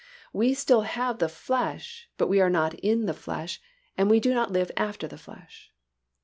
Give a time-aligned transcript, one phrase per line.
[0.33, 3.61] We still have the flesh but we are not in the flesh
[3.95, 5.71] and we do not live after the flesh.